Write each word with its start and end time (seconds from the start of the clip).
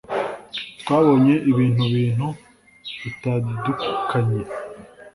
twabonye 0.81 1.33
ibintu 1.51 1.83
bintu 1.95 2.27
bitadukanye 3.01 4.41